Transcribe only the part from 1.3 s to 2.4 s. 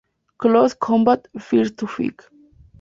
First to Fight